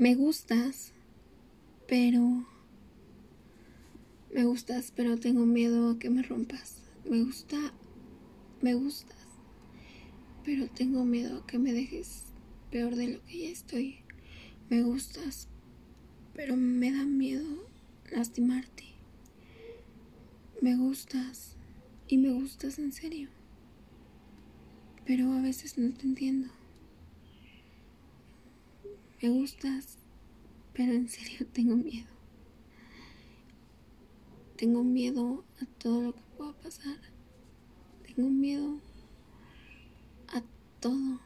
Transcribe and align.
me 0.00 0.14
gustas, 0.14 0.92
pero... 1.86 2.46
Me 4.32 4.44
gustas, 4.44 4.94
pero 4.96 5.18
tengo 5.18 5.44
miedo 5.44 5.90
a 5.90 5.98
que 5.98 6.08
me 6.08 6.22
rompas. 6.22 6.78
Me 7.04 7.22
gusta... 7.22 7.58
Me 8.62 8.72
gustas, 8.72 9.26
pero 10.42 10.68
tengo 10.68 11.04
miedo 11.04 11.40
a 11.40 11.46
que 11.46 11.58
me 11.58 11.74
dejes 11.74 12.24
peor 12.70 12.96
de 12.96 13.08
lo 13.08 13.24
que 13.26 13.40
ya 13.40 13.48
estoy. 13.50 13.98
Me 14.70 14.82
gustas, 14.82 15.48
pero 16.32 16.56
me 16.56 16.92
da 16.92 17.04
miedo 17.04 17.66
lastimarte. 18.10 18.84
Me 20.62 20.76
gustas 20.76 21.56
y 22.08 22.16
me 22.16 22.32
gustas 22.32 22.78
en 22.78 22.92
serio. 22.92 23.28
Pero 25.04 25.30
a 25.32 25.42
veces 25.42 25.76
no 25.76 25.92
te 25.92 26.06
entiendo. 26.06 26.59
Me 29.22 29.28
gustas, 29.28 29.98
pero 30.72 30.92
en 30.92 31.06
serio 31.06 31.46
tengo 31.52 31.76
miedo. 31.76 32.08
Tengo 34.56 34.82
miedo 34.82 35.44
a 35.60 35.66
todo 35.66 36.02
lo 36.02 36.14
que 36.14 36.22
pueda 36.38 36.52
pasar. 36.54 36.96
Tengo 38.06 38.30
miedo 38.30 38.80
a 40.28 40.42
todo. 40.80 41.20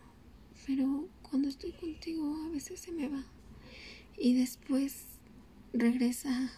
Pero 0.66 1.08
cuando 1.22 1.48
estoy 1.48 1.70
contigo 1.72 2.36
a 2.46 2.48
veces 2.48 2.80
se 2.80 2.90
me 2.90 3.08
va. 3.08 3.24
Y 4.18 4.34
después 4.34 5.04
regresa 5.72 6.50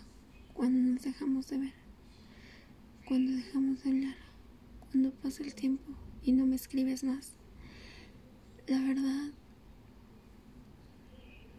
cuando 0.55 0.93
nos 0.93 1.03
dejamos 1.03 1.49
de 1.49 1.59
ver. 1.59 1.75
Cuando 3.07 3.33
dejamos 3.33 3.85
de 3.85 3.91
hablar. 3.91 4.17
Cuando 4.91 5.13
pasa 5.13 5.43
el 5.43 5.55
tiempo 5.55 5.93
y 6.23 6.33
no 6.33 6.47
me 6.47 6.57
escribes 6.57 7.05
más. 7.05 7.33
La 8.67 8.81
verdad, 8.81 9.33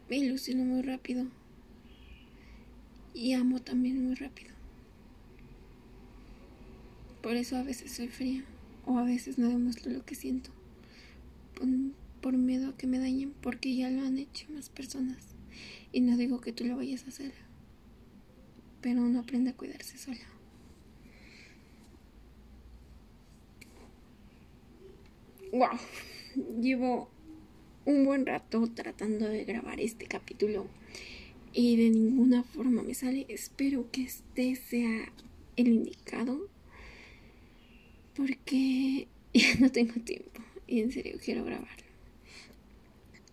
me 0.08 0.16
ilusiono 0.16 0.64
muy 0.64 0.82
rápido 0.82 1.26
y 3.14 3.32
amo 3.32 3.60
también 3.60 4.04
muy 4.04 4.14
rápido. 4.14 4.50
Por 7.22 7.36
eso 7.36 7.56
a 7.56 7.62
veces 7.62 7.92
soy 7.92 8.08
fría 8.08 8.44
o 8.86 8.98
a 8.98 9.02
veces 9.02 9.38
no 9.38 9.48
demuestro 9.48 9.90
lo 9.90 10.04
que 10.04 10.14
siento. 10.14 10.50
Por, 12.20 12.36
miedo 12.36 12.70
a 12.70 12.76
que 12.76 12.86
me 12.86 12.98
dañen 12.98 13.32
porque 13.42 13.74
ya 13.74 13.90
lo 13.90 14.02
han 14.02 14.18
hecho 14.18 14.46
más 14.50 14.68
personas. 14.68 15.34
Y 15.92 16.00
no 16.00 16.16
digo 16.16 16.40
que 16.40 16.52
tú 16.52 16.64
lo 16.64 16.76
vayas 16.76 17.04
a 17.04 17.08
hacer. 17.08 17.32
Pero 18.80 19.02
uno 19.02 19.20
aprende 19.20 19.50
a 19.50 19.56
cuidarse 19.56 19.98
sola. 19.98 20.18
Wow. 25.52 25.78
Llevo 26.60 27.10
un 27.88 28.04
buen 28.04 28.26
rato 28.26 28.68
tratando 28.74 29.26
de 29.26 29.46
grabar 29.46 29.80
este 29.80 30.04
capítulo 30.04 30.66
y 31.54 31.76
de 31.76 31.88
ninguna 31.88 32.42
forma 32.42 32.82
me 32.82 32.92
sale. 32.92 33.24
Espero 33.30 33.90
que 33.90 34.02
este 34.02 34.56
sea 34.56 35.10
el 35.56 35.68
indicado 35.68 36.50
porque 38.14 39.08
ya 39.32 39.54
no 39.58 39.72
tengo 39.72 39.94
tiempo 40.02 40.42
y 40.66 40.80
en 40.80 40.92
serio 40.92 41.18
quiero 41.24 41.46
grabarlo. 41.46 41.86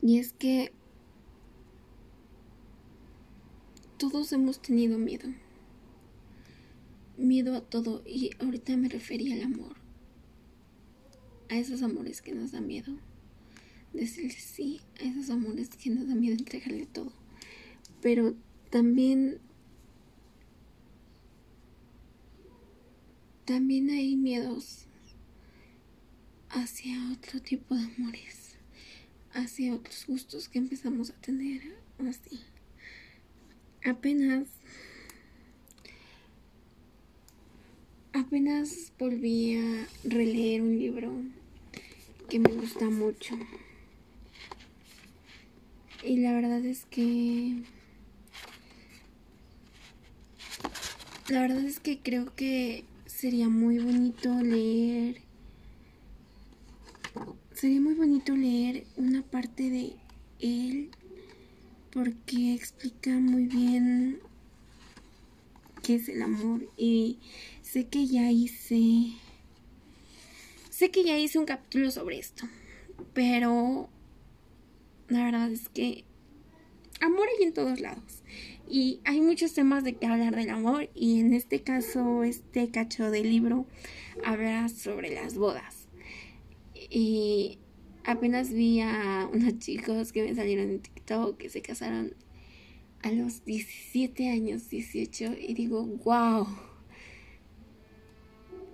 Y 0.01 0.19
es 0.19 0.31
que 0.31 0.71
todos 3.97 4.31
hemos 4.31 4.61
tenido 4.61 4.97
miedo. 4.97 5.27
Miedo 7.17 7.55
a 7.55 7.61
todo 7.61 8.03
y 8.05 8.31
ahorita 8.39 8.77
me 8.77 8.87
refería 8.87 9.35
al 9.35 9.43
amor. 9.43 9.75
A 11.49 11.57
esos 11.57 11.81
amores 11.81 12.21
que 12.21 12.33
nos 12.33 12.53
dan 12.53 12.67
miedo 12.67 12.95
decirle 13.95 14.31
sí 14.31 14.81
a 14.99 15.03
esos 15.03 15.29
amores 15.29 15.69
que 15.69 15.89
nos 15.89 16.07
da 16.07 16.15
miedo 16.15 16.35
entregarle 16.37 16.85
todo. 16.85 17.11
Pero 18.01 18.35
también 18.69 19.39
también 23.45 23.89
hay 23.89 24.15
miedos 24.15 24.85
hacia 26.49 27.11
otro 27.11 27.41
tipo 27.41 27.75
de 27.75 27.83
amores, 27.83 28.55
hacia 29.33 29.73
otros 29.73 30.05
gustos 30.07 30.49
que 30.49 30.57
empezamos 30.59 31.11
a 31.11 31.13
tener 31.21 31.61
así. 31.99 32.39
Apenas 33.83 34.47
apenas 38.13 38.93
volví 38.97 39.57
a 39.57 39.87
releer 40.05 40.61
un 40.61 40.79
libro 40.79 41.11
que 42.29 42.39
me 42.39 42.49
gusta 42.51 42.89
mucho. 42.89 43.37
Y 46.03 46.17
la 46.17 46.33
verdad 46.33 46.63
es 46.65 46.85
que... 46.85 47.63
La 51.29 51.41
verdad 51.41 51.63
es 51.63 51.79
que 51.79 51.99
creo 51.99 52.35
que 52.35 52.85
sería 53.05 53.49
muy 53.49 53.79
bonito 53.79 54.41
leer... 54.41 55.21
Sería 57.53 57.79
muy 57.79 57.93
bonito 57.93 58.35
leer 58.35 58.85
una 58.97 59.23
parte 59.23 59.69
de 59.69 59.93
él 60.39 60.91
porque 61.91 62.53
explica 62.53 63.11
muy 63.11 63.45
bien 63.45 64.19
qué 65.81 65.95
es 65.95 66.09
el 66.09 66.21
amor. 66.21 66.69
Y 66.77 67.17
sé 67.61 67.87
que 67.87 68.05
ya 68.05 68.29
hice 68.31 69.13
sé 70.69 70.91
que 70.91 71.05
ya 71.05 71.17
hice 71.17 71.39
un 71.39 71.45
capítulo 71.45 71.89
sobre 71.89 72.19
esto 72.19 72.45
pero 73.13 73.89
la 75.07 75.25
verdad 75.25 75.51
es 75.51 75.69
que 75.69 76.03
amor 77.01 77.27
hay 77.37 77.45
en 77.45 77.53
todos 77.53 77.79
lados. 77.79 78.23
Y 78.67 78.99
hay 79.03 79.21
muchos 79.21 79.53
temas 79.53 79.83
de 79.83 79.93
que 79.95 80.07
hablar 80.07 80.35
del 80.35 80.49
amor 80.49 80.89
y 80.95 81.19
en 81.19 81.33
este 81.33 81.61
caso 81.61 82.23
este 82.23 82.69
cacho 82.71 83.11
del 83.11 83.29
libro 83.29 83.67
habla 84.23 84.69
sobre 84.69 85.13
las 85.13 85.35
bodas. 85.37 85.87
Y 86.73 87.59
apenas 88.03 88.51
vi 88.51 88.81
a 88.81 89.29
unos 89.31 89.57
chicos 89.59 90.11
que 90.11 90.23
me 90.23 90.35
salieron 90.35 90.69
en 90.69 90.79
TikTok 90.79 91.37
que 91.37 91.49
se 91.49 91.61
casaron 91.61 92.15
a 93.03 93.11
los 93.11 93.45
17 93.45 94.29
años, 94.31 94.69
18 94.69 95.35
y 95.39 95.53
digo, 95.53 95.85
wow, 96.03 96.47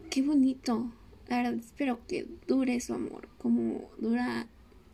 qué 0.09 0.21
bonito. 0.21 0.93
La 1.27 1.37
verdad 1.37 1.55
espero 1.55 1.99
que 2.07 2.27
dure 2.47 2.79
su 2.79 2.93
amor 2.93 3.27
como 3.37 3.89
dura 3.97 4.47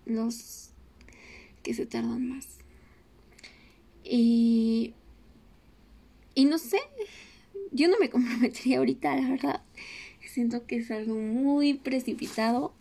los 0.06 0.72
que 1.64 1.74
se 1.74 1.86
tardan 1.86 2.30
más. 2.30 2.48
Y, 4.04 4.94
y 6.36 6.46
no 6.46 6.58
sé, 6.58 6.80
yo 7.72 7.88
no 7.88 8.00
me 8.00 8.10
comprometería 8.12 8.80
ahorita, 8.80 9.16
la 9.16 9.30
verdad. 9.30 9.62
Siento 10.28 10.66
que 10.68 10.78
es 10.78 10.92
algo 10.92 11.16
muy 11.16 11.74
precipitado 11.74 12.72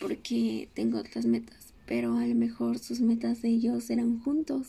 porque 0.00 0.68
tengo 0.74 0.98
otras 0.98 1.26
metas, 1.26 1.74
pero 1.86 2.16
a 2.16 2.26
lo 2.26 2.34
mejor 2.34 2.78
sus 2.78 3.00
metas 3.00 3.42
de 3.42 3.48
ellos 3.48 3.84
serán 3.84 4.20
juntos. 4.20 4.68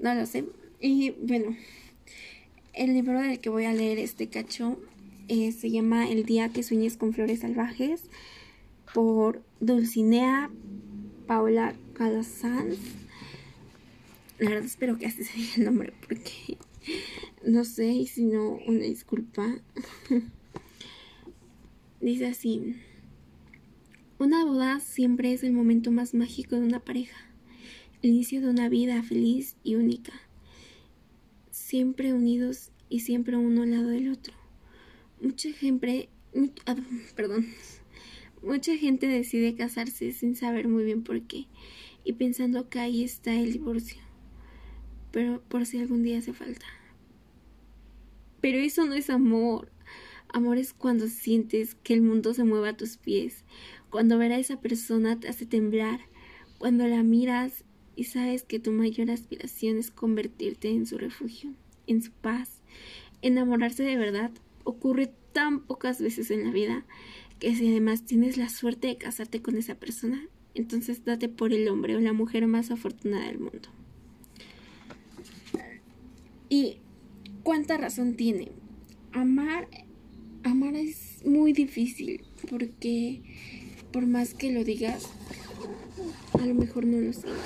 No 0.00 0.14
lo 0.14 0.26
sé. 0.26 0.44
Y 0.80 1.10
bueno, 1.10 1.56
el 2.72 2.94
libro 2.94 3.20
del 3.20 3.38
que 3.38 3.50
voy 3.50 3.66
a 3.66 3.72
leer 3.72 3.98
este 3.98 4.28
cacho 4.28 4.78
eh, 5.28 5.52
se 5.52 5.70
llama 5.70 6.08
El 6.08 6.24
día 6.24 6.48
que 6.48 6.62
sueñes 6.62 6.96
con 6.96 7.12
flores 7.12 7.40
salvajes 7.40 8.04
por 8.92 9.42
Dulcinea 9.60 10.50
Paula 11.26 11.74
Calazán. 11.92 12.70
La 14.38 14.50
verdad 14.50 14.64
espero 14.64 14.98
que 14.98 15.06
así 15.06 15.24
se 15.24 15.38
diga 15.38 15.52
el 15.56 15.64
nombre 15.64 15.92
porque 16.06 16.58
no 17.44 17.64
sé 17.64 17.88
y 17.88 18.06
si 18.06 18.24
no, 18.24 18.58
una 18.66 18.84
disculpa. 18.84 19.56
Dice 22.00 22.26
así. 22.26 22.76
Una 24.18 24.44
boda 24.44 24.80
siempre 24.80 25.32
es 25.32 25.42
el 25.42 25.52
momento 25.52 25.90
más 25.90 26.14
mágico 26.14 26.54
de 26.54 26.62
una 26.62 26.80
pareja, 26.80 27.26
el 28.02 28.10
inicio 28.10 28.40
de 28.40 28.48
una 28.48 28.68
vida 28.68 29.02
feliz 29.02 29.56
y 29.64 29.74
única, 29.74 30.12
siempre 31.50 32.12
unidos 32.12 32.70
y 32.88 33.00
siempre 33.00 33.36
uno 33.36 33.62
al 33.62 33.72
lado 33.72 33.88
del 33.88 34.12
otro. 34.12 34.34
Mucha 35.20 35.52
gente, 35.52 36.08
ah, 36.66 36.76
perdón, 37.16 37.46
Mucha 38.42 38.76
gente 38.76 39.06
decide 39.06 39.54
casarse 39.54 40.10
sin 40.10 40.34
saber 40.34 40.66
muy 40.66 40.82
bien 40.82 41.04
por 41.04 41.22
qué 41.22 41.46
y 42.04 42.14
pensando 42.14 42.68
que 42.68 42.80
ahí 42.80 43.04
está 43.04 43.34
el 43.34 43.52
divorcio. 43.52 44.00
Pero 45.10 45.42
por 45.48 45.66
si 45.66 45.78
algún 45.78 46.02
día 46.02 46.18
hace 46.18 46.32
falta. 46.32 46.66
Pero 48.40 48.58
eso 48.58 48.86
no 48.86 48.94
es 48.94 49.10
amor. 49.10 49.70
Amor 50.28 50.58
es 50.58 50.72
cuando 50.72 51.08
sientes 51.08 51.74
que 51.74 51.94
el 51.94 52.02
mundo 52.02 52.34
se 52.34 52.44
mueve 52.44 52.70
a 52.70 52.76
tus 52.76 52.96
pies, 52.96 53.44
cuando 53.90 54.18
ver 54.18 54.32
a 54.32 54.38
esa 54.38 54.60
persona 54.60 55.20
te 55.20 55.28
hace 55.28 55.44
temblar, 55.44 56.00
cuando 56.58 56.86
la 56.86 57.02
miras 57.02 57.64
y 57.94 58.04
sabes 58.04 58.42
que 58.42 58.58
tu 58.58 58.72
mayor 58.72 59.10
aspiración 59.10 59.78
es 59.78 59.90
convertirte 59.90 60.70
en 60.70 60.86
su 60.86 60.96
refugio, 60.96 61.52
en 61.86 62.02
su 62.02 62.10
paz. 62.12 62.62
Enamorarse 63.20 63.82
de 63.82 63.96
verdad 63.96 64.30
ocurre 64.64 65.12
tan 65.32 65.60
pocas 65.60 66.00
veces 66.00 66.30
en 66.30 66.44
la 66.44 66.50
vida 66.50 66.84
que 67.38 67.54
si 67.54 67.68
además 67.68 68.04
tienes 68.04 68.36
la 68.36 68.48
suerte 68.48 68.88
de 68.88 68.96
casarte 68.96 69.42
con 69.42 69.56
esa 69.56 69.74
persona, 69.74 70.28
entonces 70.54 71.04
date 71.04 71.28
por 71.28 71.52
el 71.52 71.68
hombre 71.68 71.96
o 71.96 72.00
la 72.00 72.12
mujer 72.12 72.46
más 72.46 72.70
afortunada 72.70 73.26
del 73.26 73.38
mundo. 73.38 73.68
Y 76.48 76.78
cuánta 77.42 77.78
razón 77.78 78.14
tiene. 78.14 78.50
Amar, 79.12 79.68
amar 80.42 80.74
es 80.76 81.24
muy 81.24 81.52
difícil 81.52 82.24
porque 82.50 83.22
por 83.92 84.06
más 84.06 84.34
que 84.34 84.52
lo 84.52 84.64
digas, 84.64 85.08
a 86.34 86.46
lo 86.46 86.54
mejor 86.54 86.86
no 86.86 86.98
lo 86.98 87.12
sientes. 87.12 87.40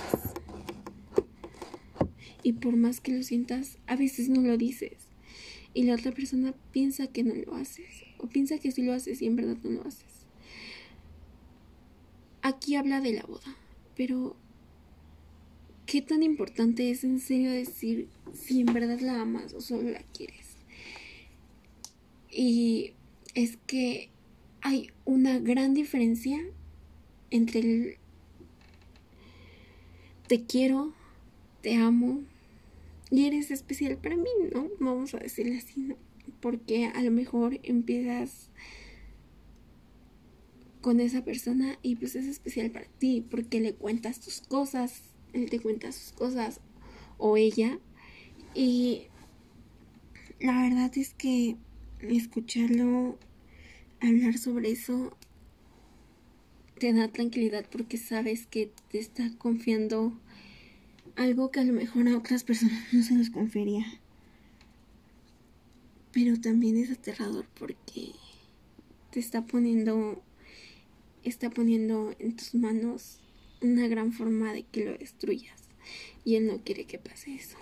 Y 2.43 2.55
por 2.55 2.76
más 2.76 3.00
que 3.00 3.12
lo 3.12 3.23
sientas, 3.23 3.79
a 3.87 3.97
veces 3.97 4.29
no 4.29 4.41
lo 4.41 4.56
dices. 4.56 5.09
Y 5.75 5.82
la 5.85 5.94
otra 5.94 6.12
persona 6.12 6.55
piensa 6.73 7.09
que 7.09 7.25
no 7.25 7.35
lo 7.35 7.55
haces. 7.55 8.05
O 8.19 8.29
piensa 8.29 8.59
que 8.59 8.70
sí 8.70 8.82
lo 8.82 8.93
haces 8.93 9.20
y 9.20 9.26
en 9.26 9.37
verdad 9.37 9.59
no 9.62 9.70
lo 9.70 9.82
haces. 9.87 10.25
Aquí 12.46 12.76
habla 12.76 13.00
de 13.00 13.12
la 13.12 13.25
boda. 13.25 13.56
Pero, 13.96 14.37
¿qué 15.84 16.00
tan 16.00 16.22
importante 16.22 16.93
es 16.93 17.02
en 17.02 17.19
serio 17.19 17.50
decir 17.50 18.06
si 18.34 18.60
en 18.60 18.72
verdad 18.72 19.00
la 19.00 19.20
amas 19.20 19.52
o 19.52 19.60
solo 19.60 19.90
la 19.90 20.04
quieres? 20.16 20.54
Y 22.31 22.93
es 23.34 23.58
que 23.66 24.10
hay 24.60 24.93
una 25.04 25.40
gran 25.40 25.75
diferencia 25.75 26.38
entre 27.32 27.58
el 27.58 27.96
te 30.28 30.44
quiero, 30.44 30.94
te 31.62 31.75
amo 31.75 32.20
y 33.10 33.26
eres 33.26 33.50
especial 33.50 33.96
para 33.96 34.14
mí, 34.14 34.31
¿no? 34.54 34.69
Vamos 34.78 35.14
a 35.14 35.19
decirle 35.19 35.58
así, 35.58 35.81
¿no? 35.81 35.96
Porque 36.38 36.87
a 36.87 37.02
lo 37.02 37.10
mejor 37.10 37.58
empiezas 37.64 38.50
con 40.87 41.00
esa 41.00 41.25
persona 41.25 41.81
y 41.83 41.97
pues 41.97 42.15
es 42.15 42.27
especial 42.27 42.71
para 42.71 42.87
ti 42.87 43.27
porque 43.29 43.59
le 43.59 43.75
cuentas 43.75 44.21
tus 44.21 44.41
cosas, 44.41 45.03
él 45.33 45.50
te 45.50 45.59
cuenta 45.59 45.91
sus 45.91 46.12
cosas 46.12 46.61
o 47.19 47.37
ella 47.37 47.81
y 48.55 49.09
la 50.38 50.62
verdad 50.62 50.97
es 50.97 51.12
que 51.12 51.56
escucharlo 52.03 53.19
hablar 54.00 54.38
sobre 54.38 54.71
eso 54.71 55.17
te 56.79 56.93
da 56.93 57.09
tranquilidad 57.09 57.67
porque 57.69 57.99
sabes 57.99 58.47
que 58.47 58.71
te 58.93 59.00
está 59.00 59.29
confiando 59.38 60.17
algo 61.17 61.50
que 61.50 61.59
a 61.59 61.65
lo 61.65 61.73
mejor 61.73 62.06
a 62.06 62.17
otras 62.17 62.44
personas 62.44 62.81
no 62.93 63.03
se 63.03 63.17
les 63.17 63.31
confiaría. 63.31 63.87
Pero 66.12 66.41
también 66.41 66.77
es 66.77 66.93
aterrador 66.93 67.44
porque 67.59 68.12
te 69.11 69.19
está 69.19 69.44
poniendo 69.44 70.23
está 71.28 71.50
poniendo 71.50 72.14
en 72.19 72.37
tus 72.37 72.55
manos 72.55 73.19
una 73.61 73.88
gran 73.88 74.12
forma 74.12 74.52
de 74.52 74.62
que 74.64 74.84
lo 74.84 74.96
destruyas 74.96 75.61
y 76.25 76.37
él 76.37 76.46
no 76.46 76.62
quiere 76.62 76.84
que 76.84 76.99
pase 76.99 77.34
eso. 77.34 77.56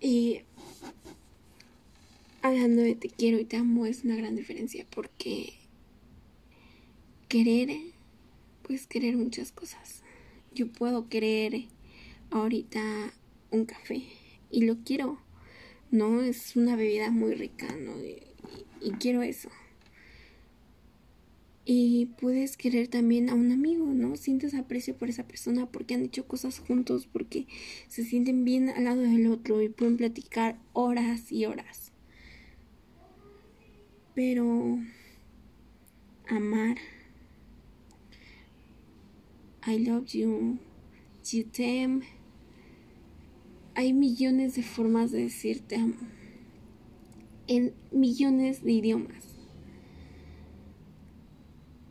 Y 0.00 0.40
hablando 2.42 2.82
de 2.82 2.94
te 2.94 3.08
quiero 3.08 3.38
y 3.38 3.44
te 3.44 3.56
amo 3.56 3.86
es 3.86 4.04
una 4.04 4.16
gran 4.16 4.36
diferencia 4.36 4.86
porque 4.90 5.54
querer, 7.28 7.70
pues 8.62 8.86
querer 8.86 9.16
muchas 9.16 9.50
cosas. 9.50 10.02
Yo 10.54 10.68
puedo 10.68 11.08
querer 11.08 11.64
ahorita 12.30 13.12
un 13.50 13.64
café 13.64 14.02
y 14.50 14.62
lo 14.62 14.76
quiero, 14.84 15.18
¿no? 15.90 16.22
Es 16.22 16.54
una 16.54 16.76
bebida 16.76 17.10
muy 17.10 17.34
rica, 17.34 17.74
¿no? 17.76 17.92
Y 18.80 18.90
quiero 18.92 19.22
eso. 19.22 19.50
Y 21.68 22.06
puedes 22.20 22.56
querer 22.56 22.86
también 22.86 23.28
a 23.28 23.34
un 23.34 23.50
amigo, 23.50 23.86
¿no? 23.86 24.14
Sientes 24.14 24.54
aprecio 24.54 24.96
por 24.96 25.08
esa 25.08 25.26
persona 25.26 25.66
porque 25.66 25.94
han 25.94 26.04
hecho 26.04 26.28
cosas 26.28 26.60
juntos, 26.60 27.08
porque 27.12 27.48
se 27.88 28.04
sienten 28.04 28.44
bien 28.44 28.68
al 28.68 28.84
lado 28.84 29.02
del 29.02 29.26
otro 29.26 29.60
y 29.60 29.68
pueden 29.68 29.96
platicar 29.96 30.60
horas 30.72 31.32
y 31.32 31.44
horas. 31.44 31.90
Pero 34.14 34.78
amar 36.28 36.78
I 39.66 39.80
love 39.80 40.06
you, 40.12 40.58
you 41.28 41.44
te 41.50 41.82
Hay 43.74 43.92
millones 43.92 44.54
de 44.54 44.62
formas 44.62 45.10
de 45.10 45.22
decir 45.22 45.62
te 45.62 45.74
amo. 45.74 45.96
En 47.48 47.74
millones 47.90 48.62
de 48.62 48.70
idiomas. 48.70 49.35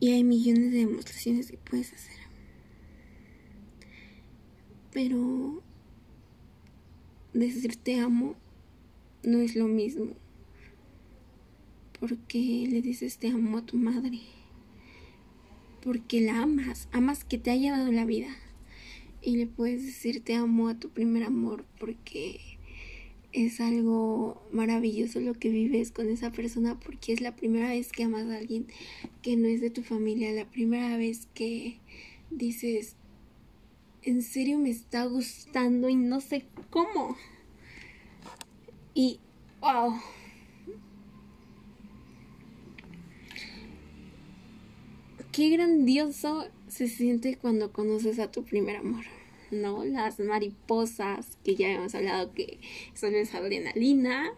Y 0.06 0.12
hay 0.12 0.22
millones 0.22 0.70
de 0.70 0.78
demostraciones 0.86 1.50
que 1.50 1.56
puedes 1.56 1.92
hacer. 1.92 2.14
Pero 4.92 5.64
decir 7.32 7.74
te 7.74 7.98
amo 7.98 8.36
no 9.24 9.40
es 9.40 9.56
lo 9.56 9.66
mismo. 9.66 10.12
Porque 11.98 12.68
le 12.70 12.82
dices 12.82 13.18
te 13.18 13.30
amo 13.30 13.58
a 13.58 13.66
tu 13.66 13.78
madre 13.78 14.20
porque 15.82 16.20
la 16.20 16.42
amas, 16.42 16.88
amas 16.92 17.24
que 17.24 17.38
te 17.38 17.50
haya 17.50 17.76
dado 17.76 17.90
la 17.90 18.04
vida. 18.04 18.28
Y 19.22 19.38
le 19.38 19.48
puedes 19.48 19.84
decir 19.84 20.22
te 20.22 20.36
amo 20.36 20.68
a 20.68 20.78
tu 20.78 20.90
primer 20.90 21.24
amor 21.24 21.64
porque 21.80 22.55
es 23.36 23.60
algo 23.60 24.42
maravilloso 24.50 25.20
lo 25.20 25.34
que 25.34 25.50
vives 25.50 25.92
con 25.92 26.08
esa 26.08 26.32
persona 26.32 26.80
porque 26.80 27.12
es 27.12 27.20
la 27.20 27.36
primera 27.36 27.68
vez 27.68 27.92
que 27.92 28.04
amas 28.04 28.26
a 28.28 28.38
alguien 28.38 28.66
que 29.20 29.36
no 29.36 29.46
es 29.46 29.60
de 29.60 29.68
tu 29.68 29.82
familia, 29.82 30.32
la 30.32 30.50
primera 30.50 30.96
vez 30.96 31.28
que 31.34 31.78
dices, 32.30 32.96
en 34.02 34.22
serio 34.22 34.58
me 34.58 34.70
está 34.70 35.04
gustando 35.04 35.90
y 35.90 35.96
no 35.96 36.22
sé 36.22 36.46
cómo. 36.70 37.14
Y, 38.94 39.20
wow, 39.60 39.92
qué 45.30 45.50
grandioso 45.50 46.48
se 46.68 46.88
siente 46.88 47.36
cuando 47.36 47.70
conoces 47.70 48.18
a 48.18 48.30
tu 48.30 48.44
primer 48.44 48.76
amor, 48.76 49.04
¿no? 49.50 49.84
Las 49.84 50.18
mariposas, 50.18 51.38
que 51.44 51.54
ya 51.54 51.68
hemos 51.68 51.94
hablado 51.94 52.32
que 52.32 52.58
son 52.94 53.14
esa 53.14 53.38
adrenalina, 53.38 54.30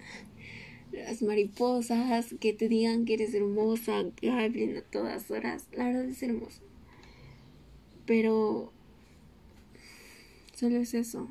las 0.93 1.22
mariposas, 1.22 2.34
que 2.40 2.52
te 2.52 2.69
digan 2.69 3.05
que 3.05 3.14
eres 3.14 3.34
hermosa, 3.34 4.05
que 4.16 4.31
hablen 4.31 4.76
a 4.76 4.82
todas 4.82 5.31
horas, 5.31 5.66
la 5.72 5.87
verdad 5.87 6.05
es 6.06 6.22
hermoso. 6.22 6.62
Pero 8.06 8.73
solo 10.54 10.76
es 10.76 10.94
eso, 10.94 11.28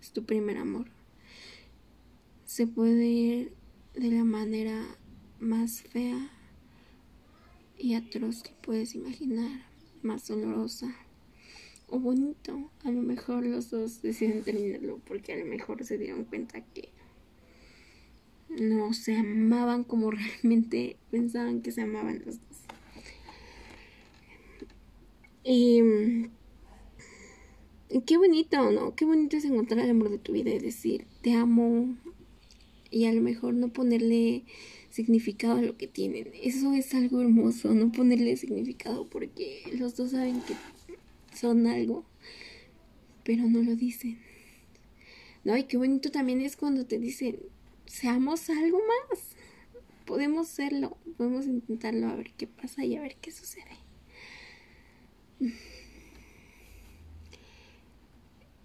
es 0.00 0.10
tu 0.12 0.24
primer 0.24 0.58
amor. 0.58 0.86
Se 2.44 2.66
puede 2.66 3.06
ir 3.06 3.52
de 3.94 4.10
la 4.10 4.24
manera 4.24 4.84
más 5.40 5.82
fea 5.82 6.30
y 7.78 7.94
atroz 7.94 8.42
que 8.42 8.52
puedes 8.62 8.94
imaginar, 8.94 9.66
más 10.02 10.28
dolorosa 10.28 10.94
o 11.92 11.98
bonito. 12.00 12.70
A 12.84 12.90
lo 12.90 13.02
mejor 13.02 13.44
los 13.44 13.70
dos 13.70 14.00
deciden 14.00 14.42
terminarlo 14.42 14.98
porque 15.06 15.34
a 15.34 15.36
lo 15.36 15.44
mejor 15.44 15.84
se 15.84 15.98
dieron 15.98 16.24
cuenta 16.24 16.62
que 16.74 16.88
no 18.48 18.94
se 18.94 19.14
amaban 19.14 19.84
como 19.84 20.10
realmente 20.42 20.96
pensaban 21.10 21.60
que 21.60 21.70
se 21.70 21.82
amaban 21.82 22.22
los 22.24 22.36
dos. 22.36 22.58
Y, 25.44 25.82
qué 28.06 28.16
bonito, 28.16 28.70
¿no? 28.70 28.94
Qué 28.94 29.04
bonito 29.04 29.36
es 29.36 29.44
encontrar 29.44 29.84
el 29.84 29.90
amor 29.90 30.08
de 30.08 30.18
tu 30.18 30.32
vida 30.32 30.50
y 30.50 30.58
decir, 30.58 31.06
te 31.20 31.34
amo. 31.34 31.94
Y 32.90 33.06
a 33.06 33.12
lo 33.12 33.20
mejor 33.20 33.54
no 33.54 33.72
ponerle 33.72 34.44
significado 34.88 35.58
a 35.58 35.62
lo 35.62 35.76
que 35.76 35.88
tienen. 35.88 36.28
Eso 36.42 36.72
es 36.74 36.94
algo 36.94 37.20
hermoso, 37.20 37.74
no 37.74 37.90
ponerle 37.90 38.36
significado 38.36 39.08
porque 39.08 39.62
los 39.78 39.96
dos 39.96 40.12
saben 40.12 40.40
que 40.42 40.54
son 41.42 41.66
algo, 41.66 42.04
pero 43.24 43.48
no 43.48 43.62
lo 43.62 43.74
dicen. 43.74 44.20
No, 45.42 45.56
y 45.56 45.64
qué 45.64 45.76
bonito 45.76 46.12
también 46.12 46.40
es 46.40 46.56
cuando 46.56 46.86
te 46.86 47.00
dicen, 47.00 47.40
seamos 47.84 48.48
algo 48.48 48.78
más. 48.78 49.34
Podemos 50.06 50.46
serlo, 50.46 50.96
podemos 51.16 51.46
intentarlo 51.46 52.06
a 52.06 52.14
ver 52.14 52.32
qué 52.34 52.46
pasa 52.46 52.84
y 52.84 52.94
a 52.94 53.02
ver 53.02 53.16
qué 53.16 53.32
sucede. 53.32 53.76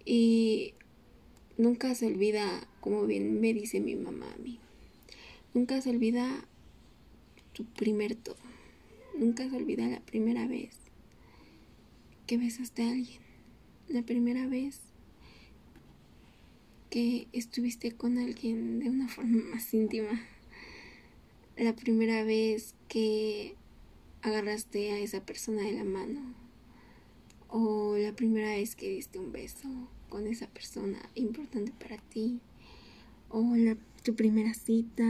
Y 0.04 0.74
nunca 1.56 1.96
se 1.96 2.06
olvida, 2.06 2.68
como 2.80 3.06
bien 3.06 3.40
me 3.40 3.52
dice 3.52 3.80
mi 3.80 3.96
mamá 3.96 4.32
a 4.32 4.38
mí, 4.38 4.60
Nunca 5.52 5.80
se 5.80 5.90
olvida 5.90 6.46
tu 7.52 7.64
primer 7.64 8.14
todo. 8.14 8.36
Nunca 9.18 9.50
se 9.50 9.56
olvida 9.56 9.88
la 9.88 10.00
primera 10.00 10.46
vez 10.46 10.87
que 12.28 12.36
besaste 12.36 12.82
a 12.82 12.90
alguien. 12.90 13.22
La 13.88 14.02
primera 14.02 14.46
vez 14.46 14.78
que 16.90 17.26
estuviste 17.32 17.92
con 17.92 18.18
alguien 18.18 18.80
de 18.80 18.90
una 18.90 19.08
forma 19.16 19.42
más 19.50 19.72
íntima. 19.72 20.20
La 21.56 21.74
primera 21.74 22.22
vez 22.22 22.74
que 22.86 23.56
agarraste 24.20 24.92
a 24.92 24.98
esa 24.98 25.24
persona 25.24 25.62
de 25.62 25.72
la 25.72 25.84
mano. 25.84 26.20
O 27.48 27.96
la 27.96 28.12
primera 28.12 28.50
vez 28.50 28.76
que 28.76 28.90
diste 28.90 29.18
un 29.18 29.32
beso 29.32 29.88
con 30.10 30.26
esa 30.26 30.48
persona 30.48 30.98
importante 31.14 31.72
para 31.80 31.96
ti 31.96 32.40
o 33.30 33.54
tu 34.02 34.14
primera 34.14 34.52
cita, 34.52 35.04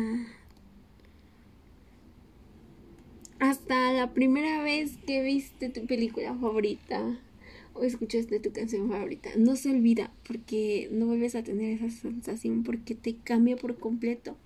hasta 3.40 3.92
la 3.92 4.12
primera 4.12 4.62
vez 4.62 4.96
que 5.06 5.22
viste 5.22 5.68
tu 5.68 5.86
película 5.86 6.34
favorita 6.34 7.18
o 7.74 7.84
escuchaste 7.84 8.40
tu 8.40 8.52
canción 8.52 8.88
favorita. 8.88 9.30
No 9.36 9.56
se 9.56 9.70
olvida 9.70 10.12
porque 10.26 10.88
no 10.90 11.06
vuelves 11.06 11.34
a 11.34 11.44
tener 11.44 11.82
esa 11.82 11.90
sensación 11.90 12.64
porque 12.64 12.94
te 12.94 13.16
cambia 13.16 13.56
por 13.56 13.78
completo. 13.78 14.36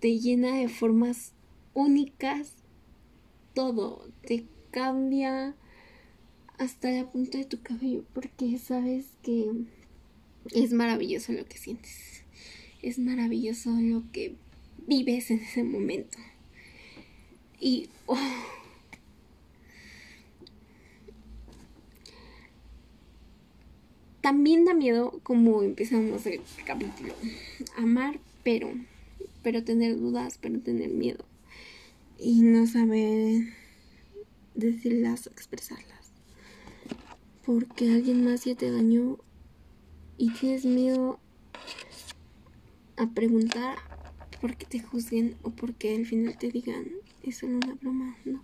Te 0.00 0.18
llena 0.18 0.56
de 0.56 0.68
formas 0.68 1.32
únicas 1.74 2.52
todo. 3.54 4.08
Te 4.26 4.44
cambia 4.70 5.54
hasta 6.58 6.90
la 6.90 7.10
punta 7.10 7.38
de 7.38 7.44
tu 7.44 7.62
cabello 7.62 8.04
porque 8.12 8.58
sabes 8.58 9.06
que 9.22 9.50
es 10.52 10.72
maravilloso 10.72 11.32
lo 11.32 11.44
que 11.46 11.58
sientes. 11.58 12.24
Es 12.82 12.98
maravilloso 12.98 13.70
lo 13.70 14.02
que 14.12 14.34
vives 14.86 15.30
en 15.30 15.38
ese 15.38 15.62
momento. 15.64 16.18
Y 17.60 17.88
oh, 18.06 18.18
también 24.20 24.64
da 24.64 24.74
miedo 24.74 25.20
como 25.22 25.62
empezamos 25.62 26.26
el 26.26 26.40
capítulo. 26.66 27.14
Amar, 27.76 28.18
pero, 28.42 28.68
pero 29.42 29.62
tener 29.64 29.96
dudas, 29.98 30.38
pero 30.40 30.58
tener 30.60 30.90
miedo. 30.90 31.24
Y 32.18 32.42
no 32.42 32.66
saber 32.66 33.44
decirlas 34.54 35.28
expresarlas. 35.28 36.10
Porque 37.44 37.92
alguien 37.92 38.24
más 38.24 38.44
ya 38.44 38.56
te 38.56 38.70
dañó 38.70 39.18
y 40.18 40.30
tienes 40.30 40.64
miedo 40.64 41.20
a 42.96 43.06
preguntar 43.10 43.76
por 44.40 44.56
qué 44.56 44.66
te 44.66 44.80
juzguen 44.80 45.36
o 45.42 45.50
porque 45.50 45.94
al 45.94 46.06
final 46.06 46.36
te 46.38 46.50
digan 46.50 46.86
es 47.22 47.38
solo 47.38 47.56
una 47.56 47.74
broma, 47.74 48.16
¿no? 48.24 48.42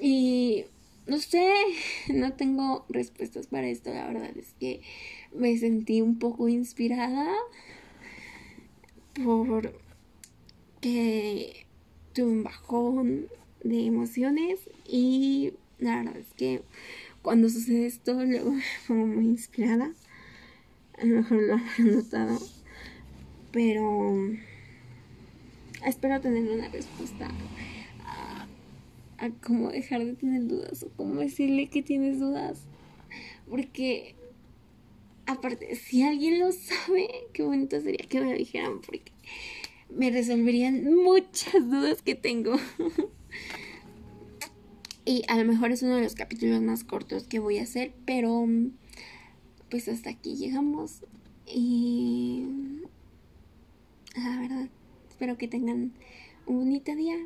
Y 0.00 0.64
no 1.06 1.18
sé, 1.18 1.50
no 2.12 2.32
tengo 2.34 2.84
respuestas 2.88 3.46
para 3.46 3.68
esto, 3.68 3.92
la 3.92 4.06
verdad 4.06 4.36
es 4.36 4.54
que 4.60 4.80
me 5.34 5.56
sentí 5.56 6.00
un 6.00 6.18
poco 6.18 6.48
inspirada 6.48 7.26
por 9.24 9.72
que 10.80 11.66
tuve 12.12 12.26
un 12.26 12.42
bajón 12.44 13.26
de 13.64 13.86
emociones 13.86 14.60
y 14.86 15.52
la 15.78 15.96
verdad 15.96 16.16
es 16.18 16.32
que 16.36 16.62
cuando 17.22 17.48
sucede 17.48 17.86
esto 17.86 18.14
luego 18.24 18.52
me 18.52 18.62
pongo 18.86 19.06
muy 19.06 19.24
inspirada. 19.26 19.92
A 21.00 21.04
lo 21.04 21.16
mejor 21.16 21.42
lo 21.42 21.54
han 21.54 21.64
notado. 21.78 22.38
Pero 23.52 24.14
espero 25.86 26.20
tener 26.20 26.50
una 26.50 26.68
respuesta 26.68 27.28
a, 29.18 29.30
cómo 29.42 29.70
dejar 29.70 30.04
de 30.04 30.14
tener 30.14 30.46
dudas 30.46 30.82
o 30.82 30.90
cómo 30.96 31.20
decirle 31.20 31.68
que 31.68 31.82
tienes 31.82 32.18
dudas. 32.18 32.60
Porque, 33.48 34.14
aparte, 35.26 35.74
si 35.76 36.02
alguien 36.02 36.40
lo 36.40 36.52
sabe, 36.52 37.08
qué 37.32 37.42
bonito 37.42 37.80
sería 37.80 38.06
que 38.08 38.20
me 38.20 38.32
lo 38.32 38.38
dijeran 38.38 38.80
porque 38.80 39.12
me 39.88 40.10
resolverían 40.10 40.94
muchas 40.94 41.68
dudas 41.68 42.02
que 42.02 42.14
tengo. 42.14 42.56
y 45.04 45.22
a 45.28 45.36
lo 45.36 45.44
mejor 45.44 45.72
es 45.72 45.82
uno 45.82 45.96
de 45.96 46.02
los 46.02 46.14
capítulos 46.14 46.60
más 46.60 46.84
cortos 46.84 47.24
que 47.24 47.38
voy 47.38 47.58
a 47.58 47.62
hacer, 47.62 47.92
pero 48.04 48.46
pues 49.70 49.88
hasta 49.88 50.10
aquí 50.10 50.36
llegamos. 50.36 51.04
Y 51.46 52.44
la 54.14 54.40
verdad 54.40 54.68
Espero 55.18 55.36
que 55.36 55.48
tengan 55.48 55.94
un 56.46 56.58
bonito 56.58 56.94
día. 56.94 57.16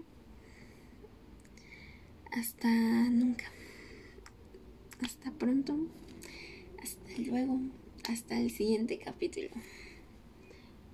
Hasta 2.30 2.70
nunca. 3.10 3.44
Hasta 5.04 5.30
pronto. 5.32 5.76
Hasta 6.82 7.10
luego. 7.18 7.60
Hasta 8.08 8.40
el 8.40 8.50
siguiente 8.50 8.96
capítulo. 8.98 9.50